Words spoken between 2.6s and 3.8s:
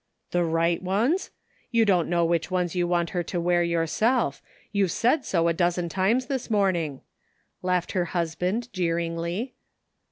you want her to wear